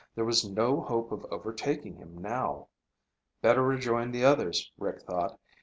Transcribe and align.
There 0.15 0.25
was 0.25 0.43
no 0.49 0.81
hope 0.81 1.11
of 1.11 1.25
overtaking 1.25 1.97
him 1.97 2.17
now. 2.19 2.69
Better 3.43 3.61
rejoin 3.61 4.11
the 4.11 4.25
others, 4.25 4.71
Rick 4.79 5.03
thought. 5.03 5.39